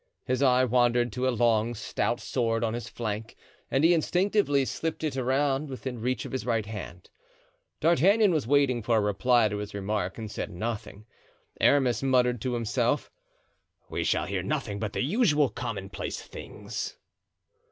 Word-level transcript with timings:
His 0.25 0.41
eye 0.41 0.65
wandered 0.65 1.11
to 1.13 1.27
a 1.27 1.29
long 1.29 1.75
stout 1.75 2.19
sword 2.19 2.63
on 2.63 2.73
his 2.73 2.89
flank 2.89 3.35
and 3.69 3.83
he 3.83 3.93
instinctively 3.93 4.65
slipped 4.65 5.03
it 5.03 5.15
around 5.15 5.69
within 5.69 6.01
reach 6.01 6.25
of 6.25 6.31
his 6.31 6.43
right 6.43 6.65
hand. 6.65 7.11
D'Artagnan 7.81 8.31
was 8.33 8.47
waiting 8.47 8.81
for 8.81 8.97
a 8.97 8.99
reply 8.99 9.47
to 9.49 9.57
his 9.57 9.75
remark 9.75 10.17
and 10.17 10.31
said 10.31 10.49
nothing. 10.49 11.05
Aramis 11.61 12.01
muttered 12.01 12.41
to 12.41 12.55
himself, 12.55 13.11
"We 13.91 14.03
shall 14.03 14.25
hear 14.25 14.41
nothing 14.41 14.79
but 14.79 14.93
the 14.93 15.03
usual 15.03 15.49
commonplace 15.49 16.19
things." 16.19 16.97